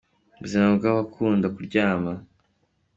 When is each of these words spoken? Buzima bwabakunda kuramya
Buzima 0.41 0.67
bwabakunda 0.77 1.45
kuramya 1.55 2.13